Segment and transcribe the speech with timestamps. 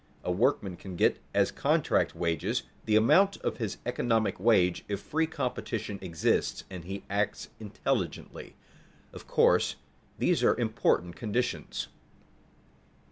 [0.23, 5.27] A workman can get as contract wages the amount of his economic wage if free
[5.27, 8.55] competition exists and he acts intelligently.
[9.13, 9.75] Of course,
[10.17, 11.87] these are important conditions.